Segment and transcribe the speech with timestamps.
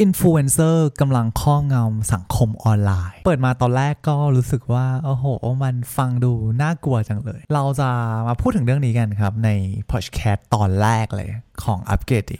[0.00, 5.26] อินฟลูเอนเซอร์กำลังครอบงำสังคมออนไลน์ เปิดมาตอนแรกก็รู้สึกว่า โอ้โห
[5.62, 7.88] มันฟังดูน่ากลัวจังเลย เราจะ
[8.28, 9.50] มาพูดถึงเรื่องนี้กันครับ ใน
[9.90, 11.28] พอดแคสต์ตอนแรกเลย
[11.64, 12.32] ของอัปเกรด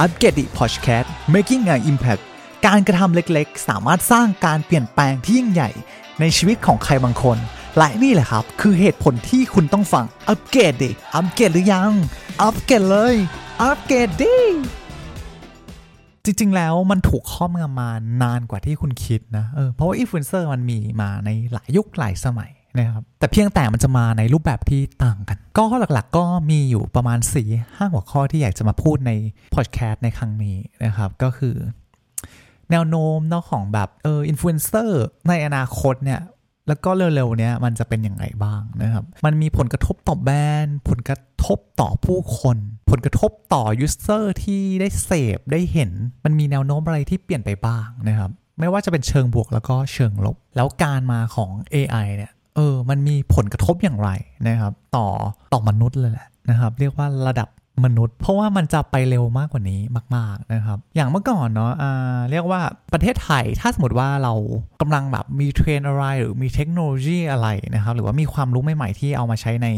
[0.00, 2.22] อัปเกรดพอดแคสต์ making an impact
[2.66, 5.70] การกระทำเล็กๆ สามารถสร้างการเปลี่ยนแปลงที่ยิ่งใหญ่
[6.20, 7.38] ในชีวิตของใครบางคน
[7.76, 11.92] และนี่แหละครับ คือเหตุผลที่คุณต้องฟังอัปเกรดดิอัปเกรดหรือยัง
[12.42, 13.14] อัปเกรดเลย
[13.62, 14.36] อัปเกรดดิ
[16.28, 17.90] จริง ๆ แล้วมันถูกครอบงำมา
[18.22, 29.12] นานกว่าที่คุณคิดนะเออเพราะว่าอินฟลูเอนเซอร์มันมีมาในหลายยุคหลายสมัยนะครับแต่เพียงแต่มันจะมาในรูปแบบที่ต่างกัน ก็หลักๆก็มีอยู่ประมาณสี่ห้าหัวข้อที่อยากจะมาพูดใน
[29.54, 31.56] พอดแคสต์ในครั้งนี้นะครับ ก็คือ
[32.70, 36.20] แนวโน้มเนาะของแบบเอออินฟลูเอนเซอร์ในอนาคตเนี่ย
[36.68, 42.56] แล้วก็เร็วๆเนี้ยมันจะเป็นยังไงบ้างนะครับ มันมีผลกระทบต่อแบรนด์ผลกระทบต่อผู้คน
[42.90, 45.90] ผลกระทบต่อ user ที่ได้เสพได้เห็น
[46.24, 54.10] มันมีแนวโน้มอะไรที่เปลี่ยนไปบ้างนะครับ ไม่ว่าจะเป็นเชิงบวกแล้วก็เชิงลบ แล้วการมาของ AI เนี่ยเออมันมีผลกระทบอย่างไร
[54.48, 55.06] นะครับ ต่อ
[55.52, 57.48] ต่อมนุษย์เลยแหละนะครับ เรียกว่าระดับ
[57.86, 59.80] มนุษย์ เพราะว่ามันจะไปเร็วมากกว่านี้
[60.16, 62.60] มาก ๆนะครับ อย่างเมื่อก่อนเนาะเรียกว่า
[62.92, 64.34] ประเทศไทยถ้าสมมติว่าเรา
[64.80, 69.68] กำลังแบบมีเทรนอะไรหรือมีเทคโนโลยีอะไรนะครับ หรือว่ามีความรู้ใหม่ๆที่เอามาใช้ใน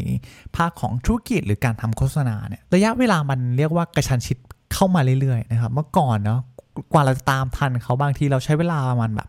[0.57, 4.39] ภาคของธุรกิจหรือการทำโฆษณาเนี่ยระยะเวลามันเรียกว่ากระชันชิด
[4.75, 6.41] เข้ามาเรื่อยๆนะครับเมื่อก่อนเนาะ
[6.93, 9.29] กว่าเราจะตามทันเขาบางทีเราใช้เวลาประมาณแบบ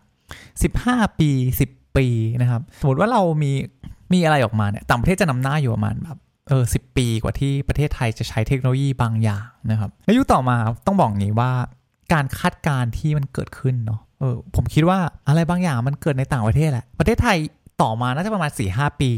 [0.86, 1.30] 15 ปี
[1.68, 2.08] 10 ปี
[2.42, 3.52] นะครับ สมมติว่าเรามี
[4.14, 6.18] มีอะไรออกมาเนี่ยต่างประเทศจะนำหน้าอยู่ประมาณแบบ
[6.52, 11.52] เออสิปีกว่าที่ประเทศไทยจะใช้เทคโนโลยีบางอย่างนะครับในยุคต่อมาต้องบอกงี้ว่า
[12.14, 17.38] การคาดการณ์ที่มันเกิดขึ้นเนาะเออผมคิดว่าอะไรบางอย่างมันเกิดในต่างประเทศแหละ ประเทศไทย
[17.82, 19.10] ต่อมาน่าจะประมาณ4ีหปี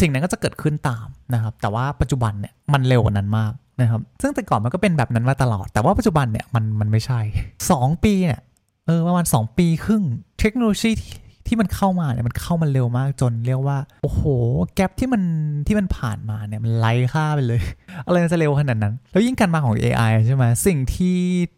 [0.00, 7.20] สิ่งนั้นก็จะเกิดขึ้นตามนะครับ แต่ว่าปัจจุบันเนี่ยมันเร็วกว่านั้นมากนะครับ ซึ่งแต่ก่อนมันก็เป็นแบบนั้นมาตลอด แต่ว่าปัจจุบันเนี่ยมันมันไม่ใช่
[7.62, 8.40] 2 ปีเนี่ย
[8.86, 10.02] เออประมาณ 2 ปีครึ่ง
[10.40, 10.92] เทคโนโลยี
[11.48, 14.22] ที่มันเข้ามาเนี่ยมันเข้ามาเร็วมากจนเรียกว่า โอ้โห
[14.74, 15.22] แกลบที่มัน
[15.66, 17.60] ที่มันผ่านมาเนี่ยมันไล่ค่าไปเลย
[18.06, 21.16] อะไรจะเร็วขนาดนั้น แล้วยิ่งการมาของ AI ใช่ไหมสิ่งที่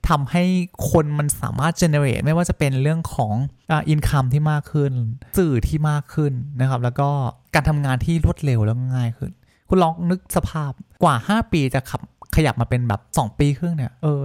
[0.08, 0.44] ทำให้
[0.90, 3.34] คนมันสามารถ generate ไม่ว่าจะเป็นเรื่องของ
[3.70, 4.92] อินคัมที่มากขึ้น
[5.38, 7.08] สื่อที่มากขึ้นนะครับ แล้วก็
[7.54, 9.32] การทำงานที่รวดเร็วแล้วง่ายขึ้น
[9.68, 10.70] คุณลองนึกสภาพ
[11.02, 12.00] กว่า 5 ปีจะขับ
[12.36, 14.22] ขยับมาเป็นแบบ 2 ปีครึ่งเนี่ยเออ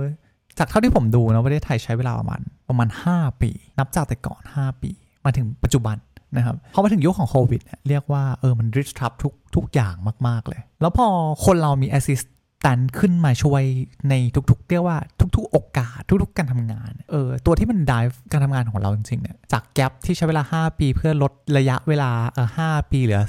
[0.57, 4.91] จากเท่าที่ผมดูนะประเทศไทยใช้เวลาประมาณประมาณ 5 ปี นับจากแต่ก่อน 5 ปี
[5.25, 5.97] มาถึงปัจจุบัน
[6.37, 9.95] นะครับพอมาถึงยุคของโควิดเรียกว่าเออมันริชทับทุกทุกอย่าง
[10.27, 11.07] มาก ๆ เลย แล้วพอ
[11.45, 13.63] คนเรามี assistant ขึ้นมาช่วย
[14.09, 14.13] ใน
[14.49, 14.97] ทุกๆ เรียกว่า
[15.35, 23.21] ทุก ๆ โอกาสทุกๆ การทำงานเออตัวที่มัน drive การทำงานของเราจริงๆเนี่ยจาก gap ที่ใช้เวลา 5 ปีเพื่อลดระยะเวลาเออห้าปีเหลือ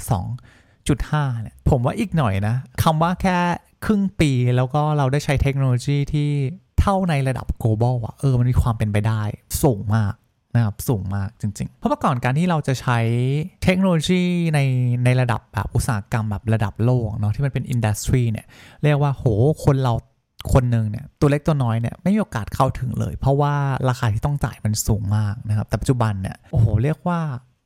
[0.67, 3.37] 2.5เนี่ยผมว่าอีกหน่อยนะคำว่าแค่
[3.85, 6.29] ครึ่งปีแล้วก็เราได้ใช้เทคโนโลยีที่
[6.79, 9.21] เท่าในระดับ global อะเออมันมีความเป็นไปได้
[9.63, 10.13] สูงมาก
[10.55, 12.99] นะครับสูงมากจริงๆ เพราะเมื่อก่อนการที่เราจะใช้
[13.63, 14.21] เทคโนโลยี
[14.53, 14.59] ใน
[15.05, 18.45] ในระดับแบบอุตสาหกรรมแบบระดับโลกเนาะที่มันเป็น industry เนี่ย
[18.83, 19.25] เรียกว่าโห
[19.65, 19.93] คนเรา
[20.53, 23.53] คนหนึ่งเนี่ยตัวเล็กตัวน้อยเนี่ยไม่มีโอกาสเข้าถึงเลย เพราะว่า
[23.89, 27.19] ราคาที่ต้องจ่ายมันสูงมากนะครับแต่ปัจจุบันเนี่ยโอ้โหเรียกว่า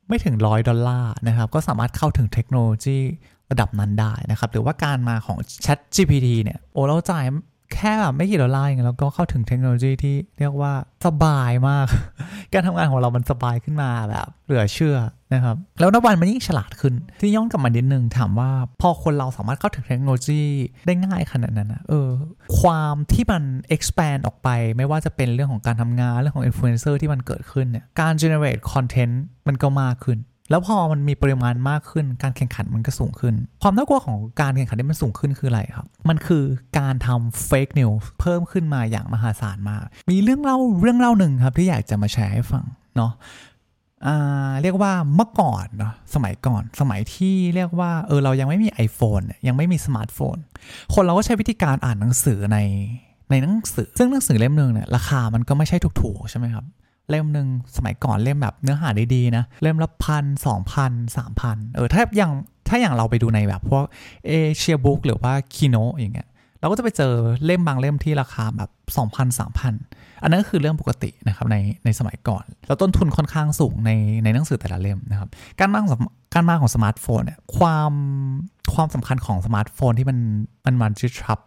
[0.07, 2.97] ไม่ถึงร้อยดอลลาร์นะครับก็สามารถเข้าถึงเทคโนโลยี
[3.51, 7.25] ระดับนั้นได้นะครับหรือว่าการมาของ Chat GPT เนี่ยโอ้เราจ่าย
[7.73, 10.73] แค่แบบไม่กี่ดอลลาร์เองแล้วก็เข้าถึงเทคโนโลยีที่เรียกว่า
[11.05, 11.87] สบายมาก
[12.53, 14.97] การทำงานของเรามันสบายขึ้นมาแบบ เหลือเชื่อ
[15.33, 18.49] นะครับ แล้วนับวันมันยิ่งฉลาดขึ้น ที่ย้อนกลับมานิดนึงถามว่า
[18.81, 20.41] พอคนเราสามารถเข้าถึงเทคโนโลยี
[20.85, 22.09] ได้ง่ายขนาดนั้นนะเออ
[22.59, 23.43] ความที่มัน
[23.75, 29.13] expand ออกไป ไม่ว่าจะเป็นเรื่องของการทำงานเรื่องของ influencer ที่มันเกิดขึ้นเนี่ยการ generate content
[29.47, 30.17] มันก็มากขึ้น
[30.49, 36.43] แล้วพอมันมีปริมาณมากขึ้น การแข่งขันมันก็สูงขึ้น ความน่ากลัวของการแข่งขันที่มันสูงขึ้นคืออะไรครับ มันคือ
[36.79, 42.65] การทำ fake news เพิ่มขึ้นมาอย่างมหาศาลมาก มีเรื่องเล่าเรื่องเล่าหนึ่งครับที่อยากจะมาแชร์ให้ฟัง
[42.95, 43.11] เนาะ
[44.61, 50.37] เรียกว่าเมื่อก่อนเนาะสมัยก่อนสมัยที่เรียกว่าเออเรายังไม่มี iPhone ยังไม่มีสมาร์ทโฟน
[50.93, 52.57] คนเราก็ใช้วิธีการอ่านหนังสือใน
[53.29, 56.65] ในหนังสือ ซึ่งหนังสือเล่มหนึ่งเนี่ยราคามันก็ไม่ใช่ถูกๆใช่ไหมครับ
[57.09, 57.47] เล่มหนึ่ง
[57.77, 62.31] สมัยก่อนเล่มแบบเนื้อหาดีๆนะ เล่มละพันสองพันสามพันเออถ้าอย่าง
[62.67, 63.83] ถ้าอย่างเราไปดูในแบบพวก
[64.27, 66.27] Asia Books หรือว่าคิโนะอย่างเงี้ย
[66.59, 67.13] เราก็จะไปเจอ
[67.45, 69.73] เล่มบางเล่มที่ราคาแบบสองพันสามพัน
[70.21, 73.91] อันนั้นก็คือเรื่องปกตินะครับในในสมัยก่อน แล้วต้นทุนค่อนข้างสูงใน
[74.23, 75.29] ในหนังสือแต่ละเล่มนะครับ
[75.59, 75.91] การมาของ
[76.33, 77.91] การมาของสมาร์ทโฟนเนี่ยความ
[78.73, 80.17] ความสำคัญของสมาร์ทโฟนที่มัน
[80.65, 81.39] มันมันจะทับ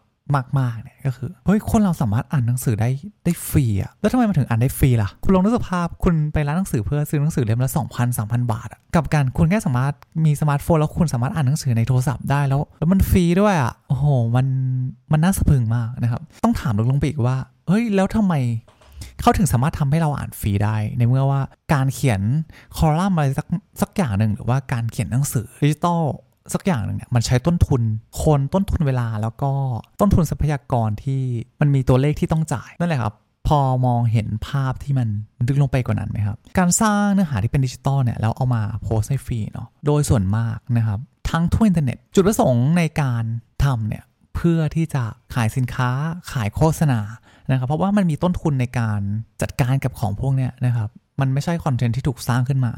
[0.59, 2.91] มากๆเนี่ยก็คือเฮ้ยคนเราสามารถอ่านหนังสือได้
[3.25, 14.47] ได้ฟรีอะแล้วทำไมมันถึงอ่านได้ฟรีล่ะ คุณลองนึกสภาพคุณไปร้านหนังสือเพื่อซื้อหนังสือเล่มละ2,000 3,000บาทอะกับการคุณแค่สามารถมีสมาร์ทโฟนแล้วคุณสามารถอ่านหนังสือในโทรศัพท์ได้แล้ว แล้วมันฟรีด้วยอะโอ้โหมัน
[15.13, 17.37] มันน่าสะพรึงมากนะครับ ต้องถามลงไปอีกว่า
[17.69, 18.35] เฮ้ยแล้วทำไม
[19.21, 21.41] เขาถึงสามารถทำให้เราอ่านฟรีได้ ในเมื่อว่า
[21.73, 22.21] การเขียน
[22.77, 23.47] คอลัมน์อะไรสัก
[23.81, 26.03] สักอย่างหนึ่งหรือว่าการเขียนหนังสือดิจิตอล
[26.55, 27.83] สักอย่างหนึ่งเนี่ยมันใช้ต้นทุน
[28.23, 29.53] คนต้นทุนเวลาแล้วก็
[30.01, 31.23] ต้นทุนทรัพยากรที่
[31.61, 33.15] มันมีตัวเลขที่ต้องจ่ายนั่นแหละครับ
[33.49, 35.09] พอมองเห็นภาพที่มัน
[35.49, 40.99] ลึกลงไปกว่านั้นไหมครับ การสร้างเนื้อหาที่เป็นดิจิตอลเนี่ยแล้วเอามาโพสต์ให้ฟรีเนาะโดยส่วนมากนะครับ
[41.31, 43.25] ทั้งทั่วอินเทอร์เน็ต จุดประสงค์ในการ
[43.65, 44.05] ทำเนี่ย
[44.35, 45.05] เพื่อที่จะ
[45.35, 45.91] ขายสินค้า
[46.33, 47.01] ขายโฆษณา
[47.51, 49.01] นะครับ เพราะว่ามันมีต้นทุนในการ
[49.43, 50.89] จัดการกับของพวกเนี้ยนะครับ
[51.21, 52.73] มันไม่ใช่คอนเทนต์ที่ถูกสร้างขึ้นมา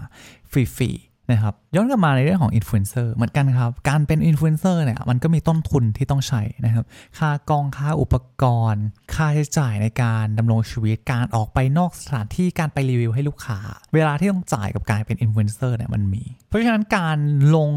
[0.51, 6.85] ฟรีๆ นะครับย้อนกลับมาในเรื่องของอินฟลูเอนเซอร์เหมือนกันครับ การเป็นอินฟลูเอนเซอร์เนี่ยมันก็มีต้นทุนที่ต้องใช้นะครับ
[7.19, 8.85] ค่ากองค่าอุปกรณ์
[9.15, 13.59] ค่าใช้จ่ายในการดำรงชีวิตการออกไปนอกสถานที่การไปรีวิวให้ลูกค้า
[13.95, 17.19] เวลาที่ต้องจ่ายกับการเป็นอินฟลูเอนเซอร์เนี่ยมันมี เพราะฉะนั้นการ
[17.57, 17.71] ลง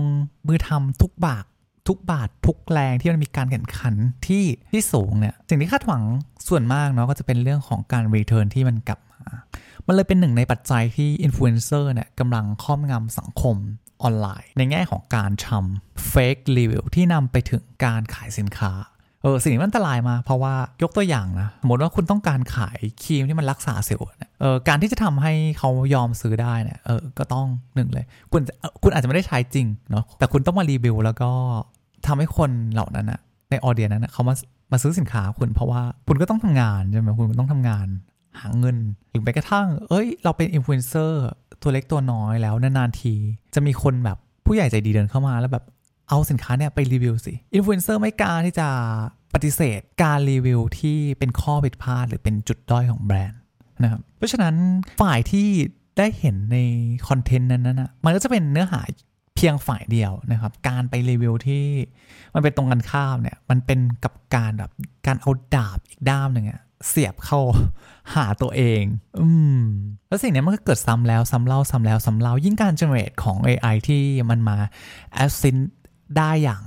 [0.48, 1.46] มือทำทุกบาท
[1.88, 3.94] ทุกบาททุกแรงที่มันมีการแข่งขัน
[4.28, 6.04] ที่ที่สูงเนี่ยสิ่งที่คาดหวัง
[6.48, 9.22] ส่วนมากเนาะก็จะเป็นเรื่องของการ return ที่มันกลับมา
[9.88, 13.56] มันเลยเป็นหนึ่งในปัจจัยที่อินฟลูเอนเซอร์เนี่ยกำลังครอบงำสังคม
[14.04, 18.72] ออนไลน์ ในแง่ของการทำ fake review ที่นำไปถึงการขายสินค้า
[19.24, 20.54] เออสิ่งนี้มันอันตรายมากเพราะว่า
[20.84, 28.42] ยกตัวอย่างนะสมมติว่าคุณต้องการขายครีมที่มันรักษาสิวเนี่ยเออการที่จะทำให้เขายอมซื้อได้เนี่ยเออก็ต้องหนึ่งเลย คุณ
[28.84, 31.32] คุณอาจจะไม่ได้ใช้จริงเนาะแต่คุณต้องมารีวิวแล้วก็
[32.08, 34.34] ทำให้คนเหล่านั้นอะในออเดียนั้นเขามา
[34.72, 37.88] มาซื้อสินค้าคุณเพราะว่าคุณก็ต้องทำงานใช่ไหมคุณต้องทำงาน
[38.42, 38.78] หาเงิน
[39.12, 41.26] หรือไปกระทั่ง เอ้ย เราเป็นอินฟลูเอนเซอร์
[41.62, 43.14] ตัวเล็กตัวน้อยแล้วนานๆที
[43.56, 45.66] จะมีคนแบบผู้ใหญ่ใจดีเดินเข้ามาแล้วแบบ
[46.10, 48.68] เอาสินค้าเนี่ยไปรีวิวสิอินฟลูเอนเซอร์ไม่กล้าที่จะ
[49.34, 53.40] ปฏิเสธ การรีวิวที่เป็นข้อผิดพลาดหรือเป็นจุดด้อยของแบรนด์
[53.84, 54.56] นะครับเพราะฉะนั้น
[55.02, 55.48] ฝ่ายที่
[55.98, 56.58] ได้เห็นใน
[57.08, 58.82] คอนเทนต์นั้นนะมันก็จะเป็นเนื้อหา
[59.38, 61.66] เพียงฝ่ายเดียวนะครับ การไปรีวิวที่
[62.34, 64.72] มันเป็นตรงกันข้ามเนี่ย มันเป็นกับการแบบ
[65.08, 67.40] การเอาดาบอีกด้ามหนึ่งอะเสียบเข้า
[68.16, 68.84] หาตัวเอง
[69.22, 69.30] อื
[69.60, 69.62] ม
[70.08, 74.58] แล้วสิ่งนี้มันก็เกิดซ้ำแล้วซ้ำเล่าซ้ำแล้วซ้ำเล่า ยิ่งการ generate ของ AI ที่มันมา
[75.14, 75.58] assign
[76.18, 76.62] ได้อย่าง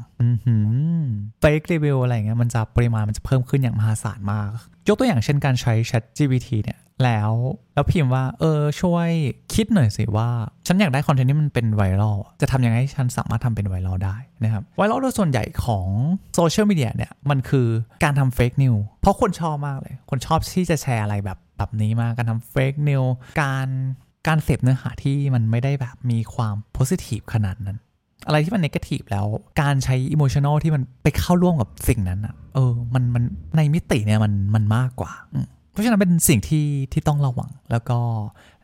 [1.40, 4.49] fake review อะไรเงี้ยมันจะปริมาณมันจะเพิ่มขึ้นอย่างมหาศาลมาก
[4.88, 7.31] ยกตัวอย่างเช่นการใช้ Chat GPT เนี่ย แล้ว
[7.75, 9.08] แล้วพิมพ์ว่า เออ ช่วย
[9.55, 10.29] คิดหน่อยสิว่า
[10.67, 15.87] ฉันอยากได้คอนเทนต์ที่มันเป็นไวรัลจะทำยังไงให้ฉันสามารถทำเป็นไวรัลได้นะครับไวรัลโดยส่วนใหญ่ของ
[16.35, 17.69] โซเชียลมีเดียเนี่ย มันคือ
[18.05, 23.02] การทำ fake news เพราะคนชอบมากเลย คนชอบที่จะแชร์อะไรแบบแบบนี้มากการทำ fake news
[23.43, 23.69] การ
[24.29, 27.79] การเสพเนื้อหาที่มันไม่ได้แบบมีความ positive ขนาดนั้น
[28.26, 29.26] อะไรที่มัน negative แล้ว
[29.61, 33.25] การใช้ emotional ที่มันไปเข้าร่วมกับสิ่งนั้นอะเออ มันมัน
[33.56, 35.12] ในมิติเนี่ยมันมันมากกว่า
[35.81, 37.99] เพราะฉะนั้นเป็นสิ่งที่ที่ต้องระวัง แล้วก็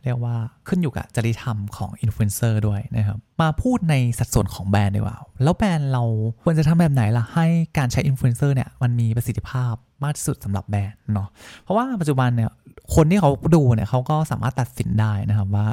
[0.03, 0.35] เรียกว่า
[0.67, 6.03] ขึ้นอยู่กับจริยธรรมของอินฟลูเอนเซอร์ด้วยนะครับ มาพูดในสัดส่วนของแบรนด์ดีกว่า แล้วแบรนด์เรา
[6.43, 7.47] ควรจะทำแบบไหนล่ะ ให้
[7.77, 9.73] การใช้อินฟลูเอนเซอร์เนี่ยมันมีประสิทธิภาพ
[10.03, 11.27] มากที่สุดสำหรับแบรนด์เนาะ
[11.61, 12.51] เพราะว่าปัจจุบันเนี่ย
[12.95, 15.67] คนที่เขาดูเนี่ยเขาก็สามารถตัดสินได้นะครับว่า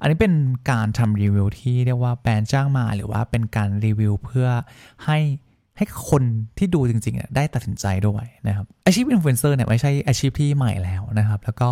[0.00, 0.34] อันนี้เป็น
[0.70, 4.48] การทำรีวิวที่เรียกว่าแบรนด์จ้างมาหรือว่าเป็นการรีวิวเพื่อ
[5.06, 5.18] ให้
[5.80, 6.22] ให้คน
[6.58, 11.70] ที่ดูจริงๆได้ตัดสินใจด้วยนะครับอาชีพอินฟลูเอนเซอร์เนี่ยไม่ใช่อาชีพที่ใหม่แล้วนะครับ แล้วก็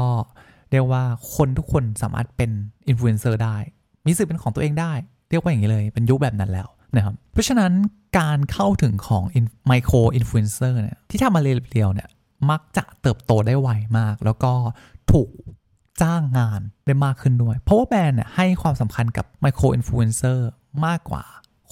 [0.70, 1.02] เรียกว่า
[1.37, 2.50] คนทุกคนสามารถเป็น
[2.88, 3.56] อินฟลูเอนเซอร์ได้
[4.06, 4.93] มีสื่อเป็นของตัวเองได้
[5.31, 7.72] เรียกว่าอย่างนี้เลย เป็นยุคแบบนั้นแล้วนะครับ เพราะฉะนั้น
[8.19, 9.25] การเข้าถึงของ
[9.66, 12.08] ไมโครอินฟลูเอนเซอร์เนี่ยที่ทำมา real ๆเนี่ย
[12.50, 13.69] มักจะเติบโตได้ไว
[13.99, 14.52] มาก แล้วก็
[15.12, 15.28] ถูก
[16.02, 20.48] จ้างงานได้มากขึ้นด้วย เพราะว่าแบรนด์เนี่ยให้ความสำคัญกับไมโครอินฟลูเอนเซอร์
[20.86, 21.24] มากกว่า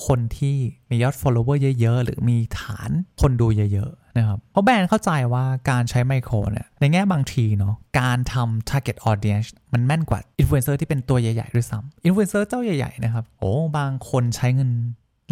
[0.07, 0.57] คนที่
[0.91, 14.71] มียอด follower เยอะ ๆ หรือมีฐานคนดูเยอะ ๆ นะครับ เพราะแบรนด์เข้าใจว่าการใช้ไมโครเนี่ยในแง่บางทีเนาะการทำ target audience มันแม่นกว่าอินฟลูเอนเซอร์ที่เป็นตัวใหญ่ ๆ ด้วยซ้ำอินฟลูเอนเซอร์เจ้าใหญ่ ๆ นะครับ โอ้บางคนใช้เงิน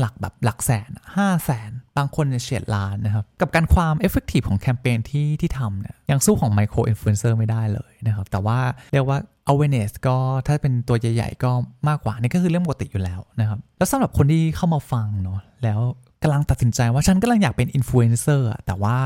[0.00, 8.58] หลักแบบหลักแสนห้าแสน บางคนเฉียดล้านนะครับ กับการความ effective ของแคมเปญที่ที่ทำเนี่ยยังสู้ของไมโครอินฟลูเอนเซอร์ไม่ได้เลยนะครับ แต่ว่า
[8.92, 9.18] เรียกว่า
[9.50, 11.50] awareness ก็ถ้าเป็นตัวใหญ่ ๆ ก็
[11.88, 15.80] มากกว่านี่ก็คือเรื่องปกติอยู่แล้วนะครับ แล้วสำหรับคนที่เข้ามาฟังเนาะแล้ว
[16.22, 18.96] กำลังตัดสินใจว่าฉันกำลังอยากเป็นอินฟลูเอนเซอร์แต่ว่า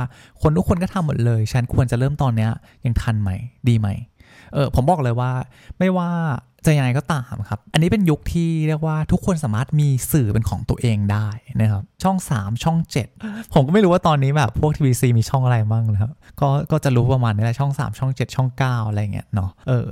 [0.43, 2.51] คนทุกคนก็ทำหมดเลย ฉันควรจะเริ่มตอนเนี้ย
[2.85, 3.31] ยังทันไหม
[3.69, 3.89] ดีไหม
[4.53, 5.31] เออผมบอกเลยว่า
[5.79, 6.11] ไม่ว่า
[6.67, 11.29] จะยังไงก็ตามครับ อันนี้เป็นยุคที่เรียกว่าทุกคนสามารถมีสื่อเป็นของตัวเองได้
[11.61, 12.79] นะครับ ช่อง 3 ช่อง
[13.17, 19.87] 7 ผมก็ไม่รู้ว่าตอนนี้แบบพวกทีวีซีมีช่องอะไรบ้างนะครับ ก็ก็จะรู้ประมาณนี้แหละช่อง 3 ช่อง 7 ช่อง 9 อะไรเงี้ยเนาะ เออ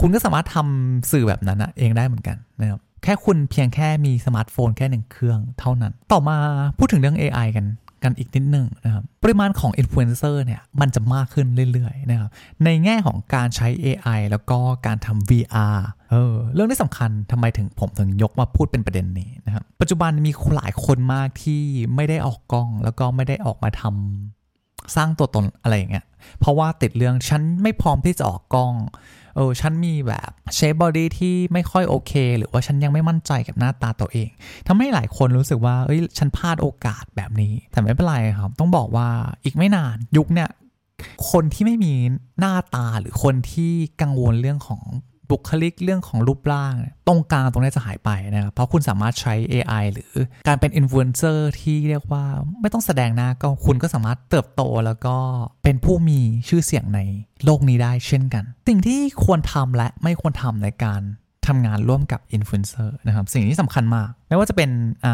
[0.00, 6.36] คุณก็สามารถทำสื่อแบบนั้นเองได้เหมือนกันนะครับ แค่คุณเพียงแค่มีสมาร์ทโฟนแค่หนึ่งเครื่องเท่านั้น ต่อมา
[6.78, 7.66] พูดถึงเรื่อง AI กัน
[8.06, 12.30] กันอีกนิดนึงนะครับ ปริมาณของอินฟลูเอนเซอร์เนี่ย มันจะมากขึ้นเรื่อยๆนะครับ
[12.64, 15.78] ในแง่ของการใช้ AI แล้วก็การทำ VR
[16.10, 21.62] เออเรื่องที่สำคัญทำไมถึงผมถึงยกมาพูดเป็นประเด็นนี้นะครับ ปัจจุบันมีหลายคนมากที่
[21.94, 26.06] ไม่ได้ออกกล้อง แล้วก็ไม่ได้ออกมาทำสร้างตัวตนอะไรอย่างเงี้ย
[26.40, 28.74] เพราะว่าติดเรื่องฉันไม่พร้อมที่จะออกกล้อง
[29.36, 34.28] เออฉันมีแบบ shape body ที่ไม่ค่อยโอเค หรือว่าฉันยังไม่มั่นใจกับหน้าตาตัวเอง
[34.66, 39.08] ทำให้หลายคนรู้สึกว่าเอ้ยฉันพลาดโอกาสแบบนี้ แต่ไม่เป็นไรครับ ต้องบอกว่า
[39.44, 40.50] อีกไม่นานยุคเนี่ย
[41.30, 41.92] คนที่ไม่มี
[42.40, 44.82] หน้าตาหรือคนที่กังวลเรื่องของ
[45.30, 46.74] บุคลิกเรื่องของรูปร่าง
[47.08, 50.12] ตรงกลางตรงนี้จะหายไปนะครับ เพราะคุณสามารถใช้ AI หรือ
[50.48, 52.24] การเป็นอินฟลูเอนเซอร์ที่เรียกว่า
[52.60, 55.16] ไม่ต้องแสดงหน้าก็คุณก็สามารถเติบโตแล้วก็
[55.64, 57.00] เป็นผู้มีชื่อเสียงใน
[57.44, 61.02] โลกนี้ได้เช่นกัน สิ่งที่ควรทำและไม่ควรทำในการ
[61.46, 64.70] ทำงานร่วมกับอินฟลูเอนเซอร์นะครับ สิ่งที่สำคัญมาก ไม่ว่าจะเป็น
[65.02, 65.06] เ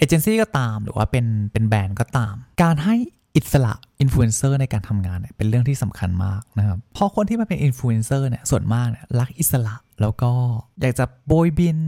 [0.00, 2.96] อเจนซี่ก็ตาม หรือว่าเป็นเป็นแบรนด์ก็ตาม การให้
[3.38, 10.32] อิสระอินฟลูเอนเซอร์ในการทำงานเนี่ยเป็นเรื่องที่สำคัญมากนะครับเพราะคนที่มาเป็นอินฟลูเอนเซอร์เนี่ยส่วนมากเนี่ยรักอิสระแล้วก็
[10.80, 11.78] อยากจะโบยบิน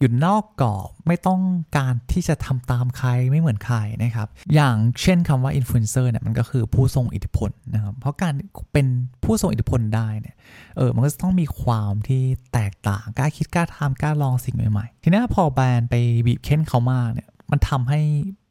[0.00, 1.40] อยู่นอกกรอบไม่ต้อง
[1.76, 8.32] การที่จะทำตามใครไม่เหมือนใครนะครับ อย่างเช่นคำว่าอินฟลูเอนเซอร์เนี่ยมันก็คือผู้ทรงอิทธิพลนะครับ เพราะการ
[8.72, 8.86] เป็น
[9.24, 10.36] ผู้ทรงอิทธิพลได้เนี่ย
[10.76, 15.94] เออมันก็จะต้องมีความที่แตกต่างกล้าคิดกล้าทำกล้าลองสิ่งใหม่ๆ ทีนี้พอแบรนด์ไป
[16.26, 18.00] บีบเค้นเขามากเนี่ย มันทำให้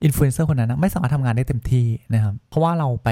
[0.03, 3.09] อินฟลูเอนเซอร์คนนั้นนะไม่สามารถทำงานได้เต็มที่นะครับ เพราะว่าเราไป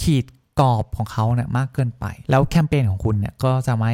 [0.00, 0.24] ขีด
[0.60, 3.92] กรอบของเขาเนี่ยมากเกินไป แล้วแคมเปญของคุณเนี่ยก็จะไม่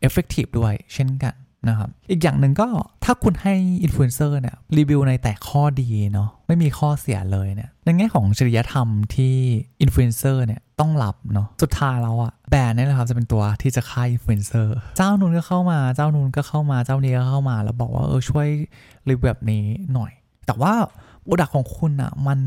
[0.00, 1.34] effective ด้วยเช่นกัน
[1.68, 2.68] นะครับ อีกอย่างหนึ่งก็
[3.04, 9.34] ถ้าคุณให้อินฟลูเอนเซอร์เนี่ยรีวิวในแต่ข้อดีเนาะไม่มีข้อเสียเลยเนี่ยในแง่ของจริยธรรมที่
[9.82, 18.48] อินฟลูเอนเซอร์เนี่ยต้องรับเนาะสุดท้ายแล้วอะแบรนด์นี่แหละครับจะเป็นตัวที่จะฆ่าอินฟลูเอนเซอร์เจ้านู้นก็เข้ามาเจ้านู้นก็เข้ามาเจ้านี้ก็เข้ามา แล้วบอกว่าเออช่วย
[19.08, 20.12] รีวิวแบบนี้หน่อย
[20.46, 20.74] แต่ว่า
[21.22, 22.38] product ของคุณอะมัน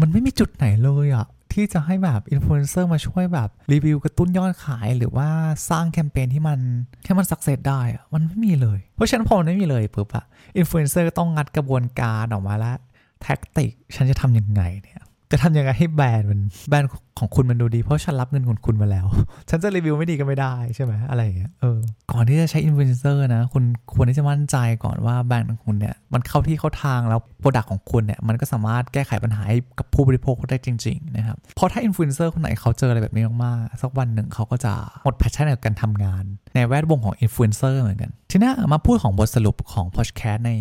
[0.00, 5.28] มันไม่มีจุดไหนเลยอะที่จะให้แบบอินฟลูเอนเซอร์มาช่วยแบบรีวิวกระตุ้นยอดขายหรือว่า
[5.70, 6.58] สร้างแคมเปญที่มัน
[7.02, 10.24] แค่มัน success ได้อะมันไม่มีเลย เพราะฉะนั้นพอมันไม่มีเลยปุ๊บอะ
[10.56, 12.76] อินฟลูเอนเซอร์ต้องงัดกระบวนการออกมาแล้ว
[13.22, 15.00] tactic ฉันจะทำยังไงเนี่ย
[15.32, 19.06] จะทำยังไงให้แบรนด์มันแบรนด์ของคุณมันดูดี เพราะฉันรับเงินของคุณมาแล้ว
[19.50, 21.78] ฉันจะรีวิวไม่ดีก็ไม่ได้ใช่ไหมอะไรอย่างเงี้ยเออ
[22.12, 34.72] ก่อนที่จะใช้อินฟลูเอนเซอร์นะคุณควรที่จะมั่นใจก่อนว่าแบรนด์ของคุณเนี่ยมันเข้าที่เข้าทางแล้ว product ของคุณเนี่ยมันก็สามารถแก้ไขปัญหาให้กับผู้บริโภคได้จริงๆนะครับเพราะถ้าอินฟลูเอนเซอร์คนไหนเขาเจออะไรแบบนี้มากๆสักวันหนึ่งเขาก็จะ
[35.04, 40.52] หมด passion ในการทำงาน ในแวดวงของอินฟลูเอนเซอร์เหมือนกัน ทีนี้มาพูดของบทสรุปของพอดแคสต์ใน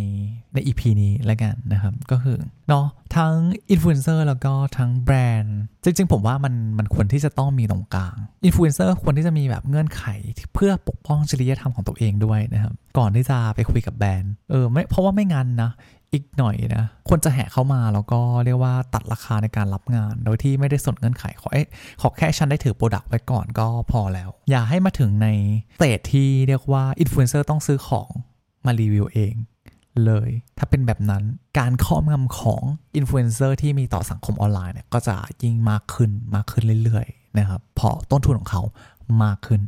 [0.53, 2.37] ใน EP นี้แล้วกันนะครับ ก็คือ
[2.69, 3.35] เนาะทั้ง
[3.71, 10.03] อินฟลูเอนเซอร์แล้วก็ทั้งแบรนด์ จริงๆ ผมว่ามันมันควรที่จะต้องมีตรงกลางอินฟลูเอนเซอร์ควรที่จะมีแบบเงื่อนไข
[10.53, 15.71] เพื่อปกป้องจริยธรรมของตัวเองด้วยนะครับ ก่อนที่จะไปคุยกับแบรนด์เออไม่เพราะว่าไม่งั้นนะ
[16.13, 21.63] อีกหน่อยนะคนจะแห่เข้ามาแล้วก็เรียกว่าตัดราคาในการรับงาน โดยที่ไม่ได้สนเงื่อนไขขอเอ้
[22.01, 25.27] ขอแค่ฉันได้ถือ product ไว้ก่อนก็พอแล้ว อย่าให้มาถึงใน
[25.77, 28.09] stage ที่เรียกว่าอินฟลูเอนเซอร์ต้องซื้อของ
[28.65, 29.33] มารีวิวเอง
[30.05, 31.23] เลย ถ้าเป็นแบบนั้น
[31.59, 32.63] การครอบงำของ
[32.95, 38.63] อินฟลูเอนเซอร์ที่มีต่อสังคมออนไลน์เนี่ยก็จะยิ่งมากขึ้นมากขึ้นเรื่อยๆนะครับเพราะต้นทุนของเขา
[39.23, 39.61] มากขึ้น